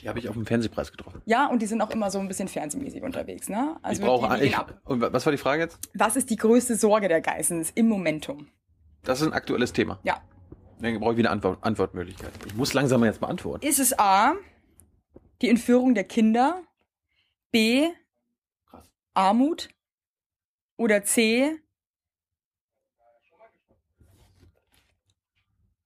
Die 0.00 0.08
habe 0.08 0.18
ich 0.18 0.28
auf 0.28 0.34
dem 0.34 0.44
Fernsehpreis 0.46 0.92
getroffen. 0.92 1.22
Ja, 1.24 1.46
und 1.46 1.62
die 1.62 1.66
sind 1.66 1.80
auch 1.80 1.90
immer 1.90 2.10
so 2.10 2.18
ein 2.18 2.28
bisschen 2.28 2.48
fernsehmäßig 2.48 3.02
unterwegs, 3.02 3.48
ne? 3.48 3.76
Also 3.82 4.02
ich 4.02 4.06
brauche 4.06 4.38
die, 4.38 4.44
ich, 4.44 4.56
ab. 4.56 4.78
und 4.84 5.00
was 5.00 5.24
war 5.24 5.32
die 5.32 5.38
Frage 5.38 5.62
jetzt? 5.62 5.78
Was 5.94 6.16
ist 6.16 6.28
die 6.30 6.36
größte 6.36 6.76
Sorge 6.76 7.08
der 7.08 7.20
Geissens 7.22 7.70
im 7.74 7.88
Momentum? 7.88 8.48
Das 9.04 9.20
ist 9.20 9.26
ein 9.28 9.32
aktuelles 9.32 9.72
Thema. 9.72 9.98
Ja. 10.02 10.20
Dann 10.80 11.00
brauche 11.00 11.12
ich 11.12 11.18
wieder 11.18 11.30
Antwort, 11.30 11.62
Antwortmöglichkeit. 11.62 12.32
Ich 12.46 12.54
muss 12.54 12.74
langsam 12.74 13.00
mal 13.00 13.06
jetzt 13.06 13.20
beantworten. 13.20 13.64
Ist 13.66 13.78
es 13.78 13.98
A, 13.98 14.34
die 15.40 15.48
Entführung 15.48 15.94
der 15.94 16.04
Kinder, 16.04 16.62
B, 17.50 17.88
Krass. 18.68 18.90
Armut 19.14 19.68
oder 20.76 21.02
C, 21.04 21.50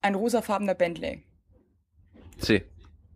ein 0.01 0.15
rosafarbener 0.15 0.73
Bentley? 0.75 1.23
C. 2.39 2.63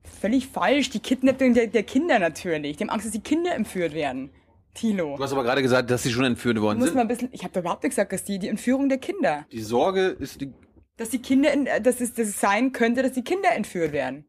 Völlig 0.03 0.47
falsch, 0.47 0.91
die 0.91 0.99
Kidnapping 0.99 1.53
der, 1.55 1.67
der 1.67 1.83
Kinder 1.83 2.19
natürlich. 2.19 2.77
Dem 2.77 2.89
Angst, 2.89 3.05
dass 3.07 3.11
die 3.13 3.21
Kinder 3.21 3.53
entführt 3.55 3.93
werden. 3.93 4.31
Tilo. 4.75 5.15
Du 5.17 5.23
hast 5.23 5.31
aber 5.31 5.43
gerade 5.43 5.61
gesagt, 5.61 5.89
dass 5.89 6.03
sie 6.03 6.11
schon 6.11 6.25
entführt 6.25 6.59
worden 6.59 6.79
Du 6.79 6.85
musst 6.85 6.93
mal 6.95 7.01
sind. 7.01 7.11
ein 7.11 7.15
bisschen, 7.15 7.29
ich 7.31 7.43
habe 7.43 7.53
da 7.53 7.61
überhaupt 7.61 7.83
nicht 7.83 7.91
gesagt, 7.91 8.11
dass 8.11 8.23
die, 8.25 8.39
die 8.39 8.49
Entführung 8.49 8.89
der 8.89 8.97
Kinder. 8.97 9.45
Die 9.51 9.61
Sorge 9.61 10.07
ist 10.07 10.41
die. 10.41 10.53
Dass 10.97 11.09
die 11.09 11.21
Kinder, 11.21 11.51
in, 11.51 11.67
äh, 11.67 11.81
dass, 11.81 11.99
es, 12.01 12.13
dass 12.13 12.27
es 12.27 12.39
sein 12.39 12.71
könnte, 12.71 13.03
dass 13.03 13.11
die 13.11 13.23
Kinder 13.23 13.51
entführt 13.51 13.91
werden. 13.91 14.25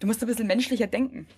Du 0.00 0.06
musst 0.06 0.22
ein 0.22 0.26
bisschen 0.26 0.46
menschlicher 0.46 0.86
denken. 0.86 1.28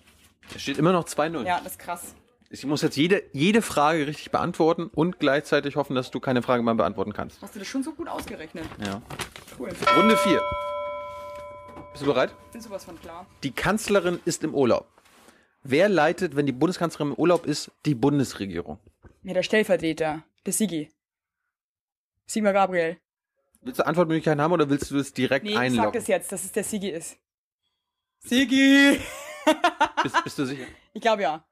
Es 0.55 0.61
steht 0.61 0.77
immer 0.77 0.91
noch 0.91 1.05
2-0. 1.05 1.45
Ja, 1.45 1.59
das 1.63 1.73
ist 1.73 1.79
krass. 1.79 2.15
Ich 2.49 2.65
muss 2.65 2.81
jetzt 2.81 2.97
jede, 2.97 3.23
jede 3.31 3.61
Frage 3.61 4.05
richtig 4.05 4.29
beantworten 4.31 4.85
und 4.93 5.19
gleichzeitig 5.19 5.75
hoffen, 5.75 5.95
dass 5.95 6.11
du 6.11 6.19
keine 6.19 6.41
Frage 6.43 6.61
mehr 6.61 6.75
beantworten 6.75 7.11
kannst. 7.11 7.41
Hast 7.41 7.55
du 7.55 7.59
das 7.59 7.67
schon 7.67 7.83
so 7.83 7.93
gut 7.93 8.07
ausgerechnet? 8.07 8.65
Ja. 8.85 9.01
Cool. 9.57 9.71
Runde 9.97 10.15
4. 10.17 10.41
Bist 11.91 12.03
du 12.03 12.07
bereit? 12.07 12.33
Bin 12.51 12.61
sowas 12.61 12.85
von 12.85 12.99
klar. 12.99 13.25
Die 13.43 13.51
Kanzlerin 13.51 14.19
ist 14.25 14.43
im 14.43 14.53
Urlaub. 14.53 14.87
Wer 15.63 15.89
leitet, 15.89 16.35
wenn 16.35 16.45
die 16.45 16.51
Bundeskanzlerin 16.51 17.13
im 17.13 17.17
Urlaub 17.17 17.45
ist, 17.45 17.71
die 17.85 17.95
Bundesregierung? 17.95 18.79
Ja, 19.23 19.33
der 19.33 19.43
Stellvertreter, 19.43 20.23
der 20.45 20.53
Sigi. 20.53 20.91
Sigmar 22.25 22.53
Gabriel. 22.53 22.97
Willst 23.63 23.79
du 23.79 23.85
Antwortmöglichkeiten 23.85 24.41
haben 24.41 24.51
oder 24.51 24.69
willst 24.69 24.91
du 24.91 24.97
es 24.97 25.13
direkt 25.13 25.45
Nee, 25.45 25.51
ich 25.51 25.55
sag 25.55 25.63
einloggen? 25.63 25.93
das 25.93 26.07
jetzt, 26.07 26.31
dass 26.31 26.43
es 26.43 26.51
der 26.51 26.63
Sigi 26.63 26.89
ist. 26.89 27.17
Sigi! 28.19 28.99
Bist, 30.03 30.23
bist 30.23 30.39
du 30.39 30.45
sicher? 30.45 30.65
Ich 30.93 31.01
glaube 31.01 31.21
ja. 31.23 31.45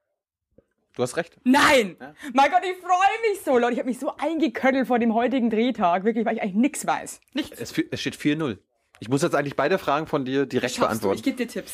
Du 0.94 1.02
hast 1.02 1.16
recht. 1.16 1.36
Nein! 1.44 1.96
Ja. 2.00 2.14
Mein 2.32 2.50
Gott, 2.50 2.62
ich 2.64 2.76
freue 2.78 3.30
mich 3.30 3.40
so, 3.44 3.58
Leute. 3.58 3.72
Ich 3.74 3.78
habe 3.78 3.88
mich 3.88 3.98
so 3.98 4.14
eingeköttelt 4.16 4.86
vor 4.86 4.98
dem 4.98 5.14
heutigen 5.14 5.48
Drehtag. 5.50 6.04
Wirklich, 6.04 6.24
weil 6.26 6.36
ich 6.36 6.42
eigentlich 6.42 6.54
nichts 6.54 6.86
weiß. 6.86 7.20
Nichts. 7.34 7.58
Es, 7.60 7.74
es 7.90 8.00
steht 8.00 8.14
4-0. 8.16 8.58
Ich 9.00 9.08
muss 9.08 9.22
jetzt 9.22 9.34
eigentlich 9.34 9.56
beide 9.56 9.78
Fragen 9.78 10.06
von 10.06 10.24
dir 10.24 10.46
direkt 10.46 10.72
Schaffst 10.74 10.78
du. 10.78 10.82
beantworten. 10.86 11.16
Ich 11.18 11.22
gebe 11.22 11.36
dir 11.36 11.48
Tipps. 11.48 11.72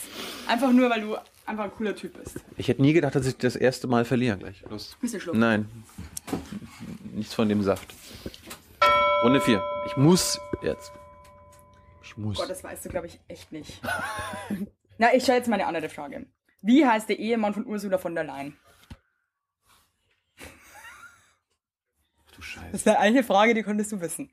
Einfach 0.48 0.72
nur, 0.72 0.88
weil 0.90 1.00
du 1.02 1.16
einfach 1.46 1.64
ein 1.64 1.72
cooler 1.72 1.94
Typ 1.94 2.20
bist. 2.22 2.36
Ich 2.56 2.68
hätte 2.68 2.80
nie 2.82 2.92
gedacht, 2.92 3.14
dass 3.14 3.26
ich 3.26 3.36
das 3.36 3.54
erste 3.56 3.86
Mal 3.86 4.04
verliere 4.04 4.38
gleich. 4.38 4.62
Los. 4.70 4.96
Bist 5.00 5.14
du 5.14 5.20
schlucken? 5.20 5.38
Nein. 5.40 5.68
Nichts 7.14 7.34
von 7.34 7.48
dem 7.48 7.62
Saft. 7.62 7.92
Runde 9.22 9.40
4. 9.40 9.60
Ich 9.86 9.96
muss 9.96 10.40
jetzt. 10.62 10.92
Ich 12.02 12.16
muss. 12.16 12.38
Gott, 12.38 12.48
das 12.48 12.62
weißt 12.62 12.84
du, 12.84 12.88
glaube 12.88 13.08
ich, 13.08 13.20
echt 13.26 13.50
nicht. 13.50 13.80
Na, 14.98 15.12
ich 15.12 15.24
stelle 15.24 15.38
jetzt 15.38 15.48
mal 15.48 15.54
eine 15.56 15.66
andere 15.66 15.88
Frage. 15.88 16.26
Wie 16.62 16.86
heißt 16.86 17.08
der 17.08 17.18
Ehemann 17.18 17.52
von 17.52 17.66
Ursula 17.66 17.98
von 17.98 18.14
der 18.14 18.24
Leyen? 18.24 18.56
du 22.32 22.42
Scheiße. 22.42 22.68
Das 22.70 22.80
ist 22.82 22.88
eine 22.88 23.00
eigene 23.00 23.24
Frage, 23.24 23.54
die 23.54 23.64
konntest 23.64 23.90
du 23.90 24.00
wissen. 24.00 24.30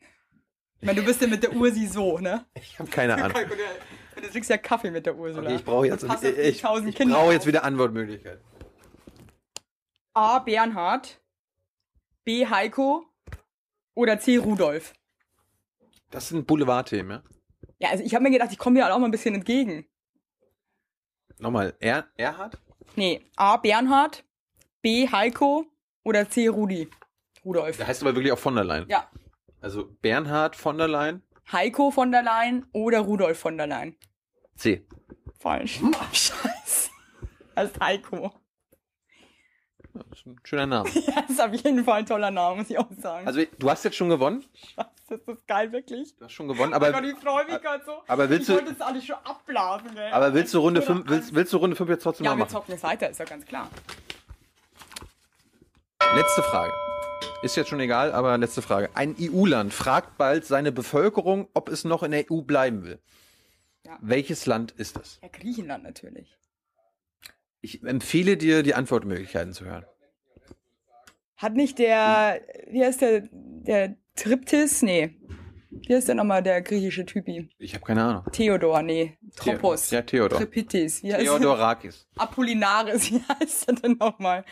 Ich 0.80 0.86
meine, 0.86 1.00
du 1.00 1.06
bist 1.06 1.20
ja 1.20 1.28
mit 1.28 1.42
der 1.42 1.54
Ursi 1.56 1.88
so, 1.88 2.20
ne? 2.20 2.46
Ich 2.54 2.78
habe 2.78 2.90
keine 2.92 3.16
Ahnung. 3.24 3.34
Du 4.16 4.22
trinkst 4.22 4.50
ja 4.52 4.58
Kaffee 4.58 4.92
mit 4.92 5.08
der 5.08 5.16
Ursula. 5.16 5.48
Okay, 5.48 5.56
ich 5.56 5.66
brauche 5.66 5.88
jetzt, 5.88 6.04
ich, 6.04 6.24
ich, 6.24 6.64
ich 6.64 6.66
auf. 6.66 7.32
jetzt 7.32 7.48
wieder 7.48 7.64
Antwortmöglichkeiten. 7.64 8.42
A. 10.14 10.40
Bernhard, 10.40 11.20
B. 12.24 12.46
Heiko 12.46 13.06
oder 13.96 14.20
C. 14.20 14.38
Rudolf. 14.38 14.94
Das 16.12 16.30
sind 16.30 16.46
Boulevardthemen, 16.46 17.18
ja? 17.18 17.24
Ja, 17.80 17.90
also 17.90 18.04
ich 18.04 18.14
habe 18.14 18.24
mir 18.24 18.32
gedacht, 18.32 18.52
ich 18.52 18.58
komme 18.58 18.80
dir 18.80 18.94
auch 18.94 19.00
mal 19.00 19.06
ein 19.06 19.12
bisschen 19.12 19.36
entgegen. 19.36 19.86
Nochmal. 21.40 21.76
Er, 21.80 22.08
Erhard? 22.16 22.62
Nee, 22.96 23.26
A. 23.36 23.58
Bernhard, 23.58 24.24
B. 24.82 25.08
Heiko 25.10 25.66
oder 26.04 26.30
C. 26.30 26.48
Rudi. 26.48 26.90
Rudolf. 27.44 27.78
Der 27.78 27.88
heißt 27.88 28.02
aber 28.02 28.16
wirklich 28.16 28.32
auch 28.32 28.40
von 28.40 28.56
der 28.56 28.64
Leyen. 28.64 28.86
Ja, 28.88 29.10
Also 29.60 29.90
Bernhard 30.02 30.56
von 30.56 30.78
der 30.78 30.88
Leyen. 30.88 31.22
Heiko 31.52 31.92
von 31.92 32.12
der 32.12 32.24
Leyen 32.24 32.66
oder 32.72 33.00
Rudolf 33.02 33.38
von 33.40 33.58
der 33.58 33.68
Leyen. 33.68 33.98
C. 34.56 34.88
Falsch. 35.40 35.82
Scheiße. 36.14 36.90
Das 37.56 37.72
ist 37.72 37.80
Heiko. 37.80 38.32
Das 40.10 40.20
ist 40.20 40.26
ein 40.26 40.40
schöner 40.44 40.66
Name. 40.66 40.90
Ja, 40.94 41.22
das 41.22 41.30
ist 41.32 41.42
auf 41.42 41.54
jeden 41.54 41.84
Fall 41.86 42.00
ein 42.00 42.06
toller 42.06 42.32
Name, 42.32 42.58
muss 42.58 42.70
ich 42.70 42.78
auch 42.78 42.88
sagen. 43.02 43.26
Also 43.28 43.42
du 43.58 43.70
hast 43.70 43.84
jetzt 43.86 43.96
schon 43.96 44.10
gewonnen. 44.10 44.44
Scheiße, 44.76 45.14
ist 45.16 45.28
das 45.28 45.46
geil, 45.48 45.72
wirklich. 45.72 46.16
Du 46.18 46.26
hast 46.26 46.34
schon 46.34 46.48
gewonnen, 46.48 46.74
Oh 46.74 46.76
aber, 46.76 46.92
Gott, 46.92 47.04
ich 47.06 47.16
freue 47.18 47.46
mich 47.46 47.62
gerade 47.62 47.84
so. 47.86 47.94
aber 48.08 48.30
willst 48.30 48.50
ich 48.50 48.56
du- 48.56 48.62
wollte 48.62 48.74
das 48.78 48.82
alles 48.88 49.06
schon 49.06 49.16
abblasen, 49.24 49.96
gell. 49.96 50.12
aber 50.12 50.34
willst 50.34 50.54
du 50.54 50.60
Runde 50.60 50.82
Ich 50.82 50.86
bin 50.88 50.96
5 50.98 51.08
so 51.08 51.14
willst, 51.16 51.36
willst 51.36 51.54
du 51.54 51.58
Runde 51.58 51.76
5 51.76 51.90
jetzt 51.90 52.04
trotzdem 52.04 52.26
Ja, 52.26 52.32
mal 52.32 52.38
wir 52.38 52.40
machen? 52.46 52.52
zocken 52.52 52.74
es 52.76 52.84
weiter, 52.84 53.10
ist 53.10 53.20
ja 53.20 53.26
ganz 53.26 53.46
klar. 53.46 53.70
Letzte 56.16 56.44
Frage. 56.44 56.74
Ist 57.42 57.56
jetzt 57.56 57.70
schon 57.70 57.80
egal, 57.80 58.12
aber 58.14 58.38
letzte 58.38 58.62
Frage. 58.62 58.90
Ein 58.96 59.16
EU-Land 59.20 59.74
fragt 59.74 60.18
bald 60.18 60.46
seine 60.46 60.72
Bevölkerung, 60.72 61.48
ob 61.54 61.70
es 61.70 61.84
noch 61.84 62.04
in 62.04 62.12
der 62.12 62.26
EU 62.32 62.42
bleiben 62.42 62.84
will. 62.84 63.00
Ja. 63.86 63.98
Welches 64.02 64.46
Land 64.46 64.72
ist 64.72 64.96
das? 64.98 65.20
Ja, 65.22 65.28
Griechenland 65.32 65.84
natürlich. 65.84 66.36
Ich 67.66 67.84
empfehle 67.84 68.38
dir, 68.38 68.62
die 68.62 68.76
Antwortmöglichkeiten 68.76 69.52
zu 69.54 69.66
hören. 69.66 69.86
Hat 71.36 71.54
nicht 71.56 71.80
der, 71.80 72.42
wie 72.70 72.86
heißt 72.86 73.02
der, 73.02 73.28
der 73.32 73.96
Triptis? 74.16 74.84
Nee. 74.84 75.20
Wie 75.72 75.96
heißt 75.96 76.08
der 76.08 76.14
nochmal, 76.16 76.44
der 76.44 76.62
griechische 76.62 77.06
Typi? 77.08 77.50
Ich 77.58 77.74
habe 77.74 77.84
keine 77.84 78.04
Ahnung. 78.04 78.24
Theodor, 78.32 78.84
nee. 78.84 79.18
Tropos. 79.36 79.90
Ja, 79.90 80.04
Theodor. 80.04 80.38
Tripitis. 80.38 81.02
Wie 81.02 81.12
heißt 81.12 81.26
Theodorakis. 81.26 82.08
Apollinaris, 82.18 83.12
wie 83.12 83.20
heißt 83.22 83.68
er 83.68 83.74
denn 83.76 83.98
nochmal? 83.98 84.46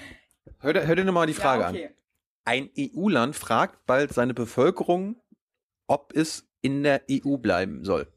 Hör, 0.60 0.74
dir- 0.74 0.88
hör 0.88 0.96
dir 0.96 1.06
nochmal 1.06 1.28
die 1.28 1.34
Frage 1.36 1.62
ja, 1.62 1.68
an. 1.68 1.76
okay. 1.76 1.90
Ein 2.46 2.70
EU-Land 2.78 3.36
fragt 3.36 3.86
bald 3.86 4.12
seine 4.12 4.34
Bevölkerung, 4.34 5.22
ob 5.88 6.14
es 6.16 6.50
in 6.62 6.82
der 6.82 7.04
EU 7.10 7.38
bleiben 7.38 7.86
soll. 7.86 8.12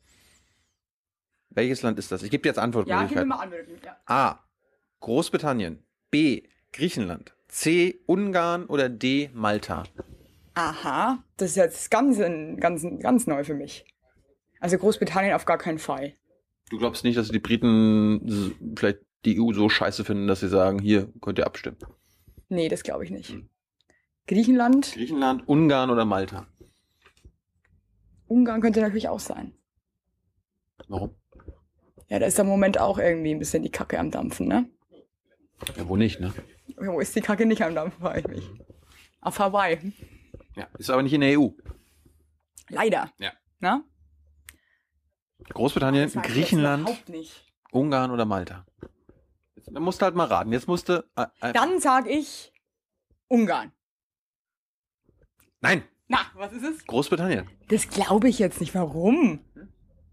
Welches 1.50 1.82
Land 1.82 1.98
ist 1.98 2.10
das? 2.10 2.22
Ich 2.22 2.30
gebe 2.30 2.42
dir 2.42 2.48
jetzt 2.48 2.56
Ja, 2.56 2.64
gib 2.66 2.74
mir 2.74 2.80
Antwortmöglichkeiten. 2.80 3.28
mal 3.28 3.36
an, 3.40 3.50
wirklich. 3.52 3.80
Ja. 3.84 3.96
A. 4.06 4.45
Großbritannien. 5.00 5.82
B. 6.10 6.42
Griechenland. 6.72 7.34
C. 7.48 8.00
Ungarn 8.06 8.66
oder 8.66 8.88
D. 8.88 9.30
Malta. 9.32 9.84
Aha, 10.54 11.22
das 11.36 11.50
ist 11.50 11.56
jetzt 11.56 11.90
ganz, 11.90 12.18
ganz, 12.18 12.86
ganz 13.00 13.26
neu 13.26 13.44
für 13.44 13.54
mich. 13.54 13.84
Also 14.60 14.78
Großbritannien 14.78 15.34
auf 15.34 15.44
gar 15.44 15.58
keinen 15.58 15.78
Fall. 15.78 16.14
Du 16.70 16.78
glaubst 16.78 17.04
nicht, 17.04 17.16
dass 17.16 17.28
die 17.28 17.38
Briten 17.38 18.74
vielleicht 18.76 19.00
die 19.24 19.40
EU 19.40 19.52
so 19.52 19.68
scheiße 19.68 20.04
finden, 20.04 20.26
dass 20.26 20.40
sie 20.40 20.48
sagen, 20.48 20.78
hier 20.78 21.12
könnt 21.20 21.38
ihr 21.38 21.46
abstimmen. 21.46 21.78
Nee, 22.48 22.68
das 22.68 22.82
glaube 22.82 23.04
ich 23.04 23.10
nicht. 23.10 23.30
Hm. 23.30 23.48
Griechenland, 24.26 24.92
Griechenland, 24.92 25.46
Ungarn 25.46 25.90
oder 25.90 26.04
Malta. 26.04 26.46
Ungarn 28.26 28.60
könnte 28.60 28.80
natürlich 28.80 29.08
auch 29.08 29.20
sein. 29.20 29.52
Warum? 30.88 31.14
Ja, 32.08 32.18
da 32.18 32.26
ist 32.26 32.38
im 32.38 32.46
Moment 32.46 32.78
auch 32.80 32.98
irgendwie 32.98 33.32
ein 33.32 33.38
bisschen 33.38 33.62
die 33.62 33.70
Kacke 33.70 33.98
am 33.98 34.10
Dampfen, 34.10 34.48
ne? 34.48 34.68
Ja, 35.76 35.88
wo 35.88 35.96
nicht, 35.96 36.20
ne? 36.20 36.32
Wo 36.76 37.00
ist 37.00 37.14
die 37.16 37.20
Kacke 37.20 37.46
nicht 37.46 37.62
am 37.62 37.74
Dampfen, 37.74 38.00
frage 38.00 38.20
ich 38.20 38.26
mich. 38.28 38.50
Auf 39.20 39.38
Hawaii. 39.38 39.92
Ja, 40.54 40.68
ist 40.78 40.90
aber 40.90 41.02
nicht 41.02 41.12
in 41.12 41.20
der 41.22 41.38
EU. 41.38 41.48
Leider. 42.68 43.10
Ja. 43.18 43.32
Na? 43.60 43.82
Großbritannien, 45.50 46.04
Das 46.04 46.14
jetzt 46.14 46.24
Griechenland. 46.26 46.88
Ungarn 47.70 48.10
oder 48.10 48.24
Malta. 48.24 48.66
Da 49.66 49.80
musst 49.80 50.00
du 50.00 50.04
halt 50.04 50.14
mal 50.14 50.26
raten. 50.26 50.52
Jetzt 50.52 50.68
musste. 50.68 51.08
Äh, 51.16 51.26
äh, 51.40 51.52
Dann 51.52 51.80
sag 51.80 52.06
ich 52.08 52.52
Ungarn. 53.28 53.72
Nein, 55.60 55.82
Na, 56.08 56.18
was 56.34 56.52
ist 56.52 56.62
es? 56.62 56.86
Großbritannien. 56.86 57.48
Das 57.68 57.88
glaube 57.88 58.28
ich 58.28 58.38
jetzt 58.38 58.60
nicht. 58.60 58.74
Warum? 58.74 59.40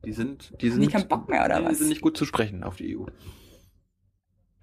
Die 0.05 0.13
sind, 0.13 0.59
die 0.62 0.69
sind, 0.69 1.07
Bock 1.07 1.29
mehr, 1.29 1.45
oder 1.45 1.59
die 1.59 1.65
was? 1.65 1.77
sind 1.77 1.89
nicht 1.89 2.01
gut 2.01 2.17
zu 2.17 2.25
sprechen 2.25 2.63
auf 2.63 2.75
die 2.75 2.97
EU. 2.97 3.05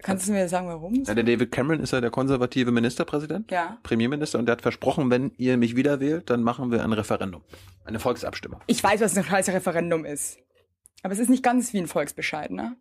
Kannst 0.03 0.27
du 0.27 0.31
mir 0.31 0.47
sagen, 0.49 0.67
warum? 0.67 1.03
Ja, 1.05 1.13
der 1.13 1.23
David 1.23 1.51
Cameron 1.51 1.79
ist 1.81 1.91
ja 1.93 2.01
der 2.01 2.09
konservative 2.11 2.71
Ministerpräsident, 2.71 3.51
Ja. 3.51 3.77
Premierminister, 3.83 4.39
und 4.39 4.45
der 4.45 4.53
hat 4.53 4.61
versprochen, 4.61 5.09
wenn 5.09 5.31
ihr 5.37 5.57
mich 5.57 5.75
wieder 5.75 5.99
wählt, 5.99 6.29
dann 6.29 6.43
machen 6.43 6.71
wir 6.71 6.83
ein 6.83 6.93
Referendum. 6.93 7.43
Eine 7.85 7.99
Volksabstimmung. 7.99 8.61
Ich 8.67 8.83
weiß, 8.83 9.01
was 9.01 9.17
ein 9.17 9.23
scheiß 9.23 9.49
Referendum 9.49 10.05
ist. 10.05 10.37
Aber 11.03 11.13
es 11.13 11.19
ist 11.19 11.29
nicht 11.29 11.43
ganz 11.43 11.73
wie 11.73 11.79
ein 11.79 11.87
Volksbescheid, 11.87 12.51
ne? 12.51 12.75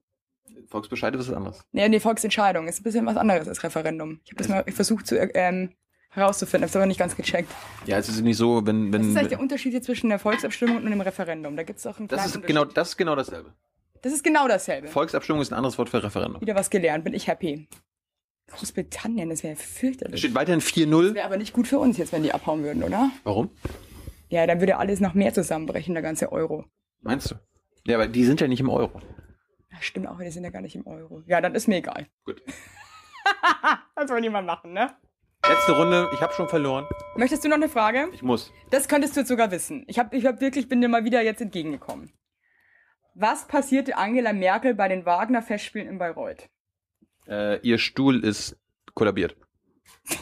Volksbescheid 0.68 1.14
ist 1.14 1.28
was 1.28 1.34
anderes. 1.34 1.64
Nee, 1.72 1.88
nee, 1.88 2.00
Volksentscheidung 2.00 2.68
ist 2.68 2.80
ein 2.80 2.82
bisschen 2.84 3.06
was 3.06 3.16
anderes 3.16 3.48
als 3.48 3.62
Referendum. 3.62 4.20
Ich 4.24 4.30
habe 4.32 4.38
das 4.38 4.48
mal 4.48 4.64
versucht 4.70 5.06
zu 5.06 5.16
ähm, 5.18 5.70
herauszufinden, 6.10 6.64
hab's 6.64 6.76
aber 6.76 6.86
nicht 6.86 6.98
ganz 6.98 7.16
gecheckt. 7.16 7.50
Ja, 7.86 7.98
es 7.98 8.08
ist 8.08 8.20
nicht 8.20 8.36
so, 8.36 8.66
wenn, 8.66 8.92
Was 8.92 9.00
ist 9.00 9.06
wenn. 9.08 9.16
eigentlich 9.16 9.28
der 9.30 9.40
Unterschied 9.40 9.72
hier 9.72 9.82
zwischen 9.82 10.10
der 10.10 10.18
Volksabstimmung 10.18 10.76
und 10.76 10.86
einem 10.86 11.00
Referendum? 11.00 11.56
Da 11.56 11.62
gibt's 11.62 11.82
doch 11.84 11.98
einen 11.98 12.08
das 12.08 12.26
ist 12.26 12.42
genau, 12.46 12.64
das 12.64 12.90
ist 12.90 12.96
genau 12.96 13.16
dasselbe. 13.16 13.54
Das 14.02 14.12
ist 14.12 14.24
genau 14.24 14.48
dasselbe. 14.48 14.88
Volksabstimmung 14.88 15.42
ist 15.42 15.52
ein 15.52 15.56
anderes 15.56 15.76
Wort 15.78 15.88
für 15.90 16.02
Referendum. 16.02 16.40
Wieder 16.40 16.54
was 16.54 16.70
gelernt, 16.70 17.04
bin 17.04 17.12
ich 17.14 17.26
happy. 17.28 17.68
Großbritannien, 18.50 19.28
das 19.30 19.42
wäre 19.42 19.54
Es 19.54 19.62
fürchterlich. 19.62 20.20
steht 20.20 20.34
weiterhin 20.34 20.60
Das 20.60 20.68
4-0. 20.68 21.14
wäre 21.14 21.26
aber 21.26 21.36
nicht 21.36 21.52
gut 21.52 21.68
für 21.68 21.78
uns 21.78 21.98
jetzt, 21.98 22.12
wenn 22.12 22.22
die 22.22 22.32
abhauen 22.32 22.62
würden, 22.64 22.82
oder? 22.82 23.10
Warum? 23.24 23.50
Ja, 24.28 24.46
dann 24.46 24.60
würde 24.60 24.76
alles 24.78 25.00
noch 25.00 25.14
mehr 25.14 25.32
zusammenbrechen, 25.32 25.94
der 25.94 26.02
ganze 26.02 26.32
Euro. 26.32 26.64
Meinst 27.00 27.30
du? 27.30 27.34
Ja, 27.86 27.96
aber 27.96 28.08
die 28.08 28.24
sind 28.24 28.40
ja 28.40 28.48
nicht 28.48 28.60
im 28.60 28.68
Euro. 28.68 29.00
Ja, 29.70 29.76
stimmt 29.80 30.08
auch, 30.08 30.18
die 30.18 30.30
sind 30.30 30.44
ja 30.44 30.50
gar 30.50 30.62
nicht 30.62 30.74
im 30.76 30.86
Euro. 30.86 31.22
Ja, 31.26 31.40
dann 31.40 31.54
ist 31.54 31.68
mir 31.68 31.76
egal. 31.76 32.06
Gut. 32.24 32.42
Das 33.94 34.10
wollen 34.10 34.22
die 34.22 34.30
mal 34.30 34.42
machen, 34.42 34.72
ne? 34.72 34.90
Letzte 35.46 35.72
Runde, 35.72 36.08
ich 36.14 36.20
habe 36.22 36.32
schon 36.32 36.48
verloren. 36.48 36.86
Möchtest 37.16 37.44
du 37.44 37.48
noch 37.48 37.56
eine 37.56 37.68
Frage? 37.68 38.08
Ich 38.12 38.22
muss. 38.22 38.50
Das 38.70 38.88
könntest 38.88 39.14
du 39.14 39.20
jetzt 39.20 39.28
sogar 39.28 39.50
wissen. 39.50 39.84
Ich 39.88 39.98
habe 39.98 40.16
ich 40.16 40.24
hab 40.24 40.40
wirklich, 40.40 40.68
bin 40.70 40.80
dir 40.80 40.88
mal 40.88 41.04
wieder 41.04 41.20
jetzt 41.22 41.42
entgegengekommen. 41.42 42.10
Was 43.20 43.46
passierte 43.46 43.98
Angela 43.98 44.32
Merkel 44.32 44.74
bei 44.74 44.88
den 44.88 45.04
Wagner-Festspielen 45.04 45.86
in 45.88 45.98
Bayreuth? 45.98 46.48
Äh, 47.28 47.60
ihr 47.60 47.76
Stuhl 47.76 48.24
ist 48.24 48.56
kollabiert. 48.94 49.36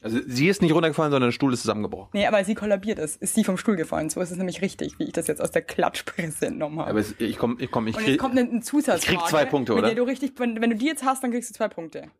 Also 0.00 0.20
sie 0.26 0.48
ist 0.48 0.60
nicht 0.60 0.74
runtergefallen, 0.74 1.10
sondern 1.10 1.28
der 1.28 1.32
Stuhl 1.32 1.54
ist 1.54 1.62
zusammengebrochen. 1.62 2.10
Nee, 2.12 2.26
aber 2.26 2.44
sie 2.44 2.54
kollabiert 2.54 2.98
ist. 2.98 3.22
Ist 3.22 3.34
sie 3.34 3.42
vom 3.42 3.56
Stuhl 3.56 3.74
gefallen. 3.74 4.10
So 4.10 4.20
ist 4.20 4.30
es 4.30 4.36
nämlich 4.36 4.60
richtig, 4.60 4.98
wie 4.98 5.04
ich 5.04 5.12
das 5.14 5.28
jetzt 5.28 5.40
aus 5.40 5.50
der 5.50 5.62
Klatschpresse 5.62 6.48
entnommen 6.48 6.78
habe. 6.78 6.90
Aber 6.90 6.98
es, 7.00 7.18
ich 7.18 7.38
komme, 7.38 7.56
ich 7.58 7.70
komme, 7.70 7.88
ich 7.88 7.96
Und 7.96 8.02
jetzt 8.02 8.10
krieg, 8.10 8.20
kommt 8.20 8.38
eine 8.38 8.60
Zusatzfrage. 8.60 9.14
ich 9.14 9.18
krieg 9.18 9.30
zwei 9.30 9.46
Punkte, 9.46 9.72
oder? 9.72 9.86
Der 9.86 9.94
du 9.94 10.02
richtig, 10.02 10.38
wenn, 10.38 10.60
wenn 10.60 10.68
du 10.68 10.76
die 10.76 10.84
jetzt 10.84 11.04
hast, 11.06 11.24
dann 11.24 11.30
kriegst 11.30 11.48
du 11.48 11.54
zwei 11.54 11.68
Punkte. 11.68 12.10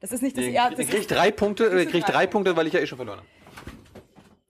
Das 0.00 0.10
ist 0.10 0.22
nicht 0.22 0.38
das 0.38 0.46
ich 0.46 0.54
erste. 0.54 0.86
krieg 0.86 1.06
drei 1.06 1.30
Punkte, 1.30 1.82
ich 1.82 1.90
krieg 1.90 2.06
drei 2.06 2.26
Punkte, 2.26 2.56
weil 2.56 2.66
ich 2.66 2.72
ja 2.72 2.80
eh 2.80 2.86
schon 2.86 2.96
verloren 2.96 3.18
habe. 3.18 3.28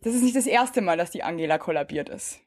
Das 0.03 0.15
ist 0.15 0.23
nicht 0.23 0.37
das 0.37 0.47
erste 0.47 0.83
Mal, 0.83 0.97
dass 0.97 1.11
die 1.11 1.25
Angela 1.25 1.59
kollabiert 1.59 2.11
ist. 2.11 2.39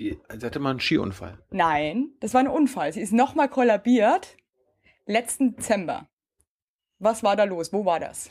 Die, 0.00 0.18
sie 0.38 0.44
hatte 0.46 0.58
mal 0.58 0.70
einen 0.70 0.80
Skiunfall. 0.80 1.38
Nein, 1.50 2.12
das 2.20 2.34
war 2.34 2.40
ein 2.40 2.48
Unfall. 2.48 2.92
Sie 2.92 3.00
ist 3.00 3.12
nochmal 3.12 3.48
kollabiert. 3.48 4.36
Letzten 5.06 5.54
Dezember. 5.56 6.08
Was 6.98 7.22
war 7.22 7.36
da 7.36 7.44
los? 7.44 7.72
Wo 7.72 7.84
war 7.84 8.00
das? 8.00 8.30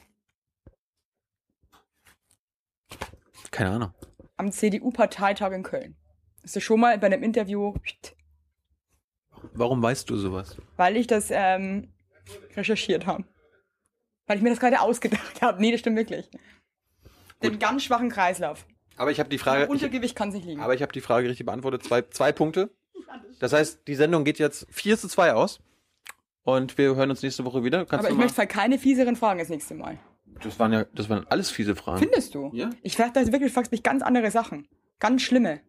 Keine 3.52 3.70
Ahnung. 3.72 3.94
Am 4.38 4.52
CDU-Parteitag 4.52 5.52
in 5.52 5.64
Köln. 5.64 5.96
Ist 6.42 6.56
das 6.56 6.64
schon 6.64 6.80
mal 6.80 6.98
bei 6.98 7.08
einem 7.08 7.24
Interview, 7.24 7.74
Warum 9.54 9.82
weißt 9.82 10.10
du 10.10 10.18
sowas? 10.18 10.58
weil 10.78 10.98
ich 10.98 11.06
das 11.08 11.30
ähm, 11.30 11.94
recherchiert 12.56 13.06
habe. 13.06 13.26
Weil 14.26 14.38
ich 14.38 14.44
mir 14.44 14.50
das 14.50 14.60
gerade 14.60 14.82
ausgedacht 14.82 15.42
habe. 15.42 15.62
Nee, 15.62 15.72
das 15.72 15.82
stimmt 15.82 15.98
wirklich. 15.98 16.30
Den 17.42 17.60
ganz 17.60 17.84
schwachen 17.84 18.10
Kreislauf. 18.10 18.66
Aber 18.98 19.12
ich 19.12 19.20
habe 19.20 19.30
die 19.30 19.38
Frage. 19.38 19.64
Ich, 19.64 19.70
Untergewicht 19.70 20.16
kann 20.16 20.30
es 20.30 20.36
nicht 20.36 20.46
liegen. 20.46 20.62
aber 20.62 20.74
ich 20.74 20.82
habe 20.82 20.92
die 20.92 21.02
Frage 21.02 21.28
richtig 21.28 21.46
beantwortet. 21.46 21.84
Zwei, 21.84 22.02
zwei 22.04 22.32
Punkte. 22.32 22.70
Das 23.40 23.52
heißt, 23.52 23.88
die 23.88 23.96
Sendung 23.96 24.24
geht 24.24 24.40
jetzt 24.40 24.68
4 24.70 24.98
zu 24.98 25.10
2 25.10 25.34
aus. 25.34 25.60
Und 26.44 26.78
wir 26.78 26.96
hören 26.96 27.10
uns 27.10 27.24
nächste 27.24 27.44
Woche 27.46 27.64
wieder. 27.64 27.80
Kannst 27.86 28.06
Aber 28.06 28.10
ich 28.10 28.16
mal, 28.18 28.26
möchte 28.26 28.48
keine 28.48 28.78
fieseren 28.78 29.16
Fragen 29.16 29.40
das 29.40 29.50
nächste 29.50 29.76
Mal. 29.76 29.98
das 30.42 30.60
waren 30.60 30.72
ja, 30.72 30.86
das 30.94 31.10
waren 31.10 31.26
alles 31.30 31.50
fiese 31.50 31.76
Fragen. 31.76 32.00
Findest 32.00 32.36
du? 32.36 32.52
Ja. 32.54 32.70
Ich 32.84 32.96
frage 32.96 33.12
da 33.14 33.22
wirklich, 33.26 33.52
du 33.52 33.54
fragst 33.54 33.72
mich 33.72 33.84
ganz 33.84 34.02
andere 34.02 34.30
Sachen. 34.32 34.68
Ganz 35.00 35.22
schlimme 35.24 35.62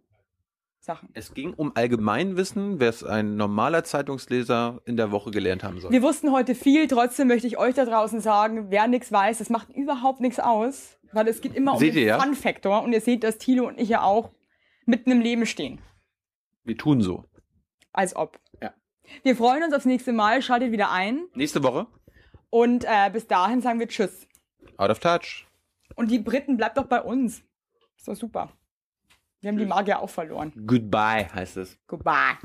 Sachen. 0.85 1.09
Es 1.14 1.33
ging 1.33 1.54
um 1.54 1.73
Allgemeinwissen, 1.75 2.78
wer 2.78 2.90
es 2.90 3.02
ein 3.02 3.37
normaler 3.37 3.85
Zeitungsleser 3.85 4.83
in 4.85 4.97
der 4.97 5.11
Woche 5.11 5.31
gelernt 5.31 5.64
haben 5.64 5.81
soll. 5.81 5.90
Wir 5.90 6.02
wussten 6.02 6.31
heute 6.31 6.54
viel, 6.54 6.87
trotzdem 6.88 7.28
möchte 7.28 7.47
ich 7.47 7.57
euch 7.57 7.75
da 7.75 7.85
draußen 7.87 8.21
sagen, 8.21 8.66
wer 8.71 8.87
nichts 8.87 9.11
weiß, 9.11 9.38
das 9.38 9.49
macht 9.49 9.71
überhaupt 9.71 10.21
nichts 10.21 10.38
aus, 10.38 10.99
weil 11.14 11.28
es 11.28 11.40
geht 11.40 11.54
immer 11.54 11.73
um 11.75 11.78
Seht 11.78 11.94
den 11.94 12.02
ihr, 12.02 12.06
ja? 12.09 12.21
Fun-Faktor 12.21 12.83
und 12.83 12.92
ihr 12.92 13.00
seht, 13.00 13.25
dass 13.25 13.38
Thilo 13.38 13.66
und 13.66 13.78
ich 13.80 13.88
ja 13.88 14.02
auch 14.02 14.30
mitten 14.87 15.11
im 15.11 15.21
Leben 15.21 15.47
stehen. 15.47 15.80
Wir 16.64 16.76
tun 16.76 17.00
so. 17.00 17.25
Als 17.92 18.16
ob. 18.16 18.38
Ja. 18.62 18.73
Wir 19.23 19.37
freuen 19.37 19.62
uns 19.62 19.75
aufs 19.75 19.85
nächste 19.85 20.12
Mal, 20.12 20.42
schaltet 20.42 20.73
wieder 20.73 20.90
ein 20.90 21.26
Nächste 21.35 21.62
Woche, 21.62 21.87
und 22.50 22.85
äh, 22.85 23.11
bis 23.12 23.26
dahin 23.26 23.61
sagen 23.61 23.78
wir 23.80 23.88
Tschüss. 23.88 24.26
out 24.76 24.90
of 24.90 24.99
touch. 24.99 25.47
Und 25.97 26.11
die 26.11 26.18
Briten 26.18 26.56
bleibt 26.56 26.76
doch 26.76 26.87
bei 26.87 27.02
uns. 27.02 27.42
Ist 27.97 28.09
doch 28.09 28.16
super. 28.16 28.50
Wir 29.40 29.50
haben 29.50 29.59
die 29.59 29.66
Magier 29.66 30.00
auch 30.00 30.09
verloren. 30.11 30.52
Goodbye 30.66 31.28
heißt 31.35 31.59
es. 31.59 31.78
Goodbye. 31.87 32.37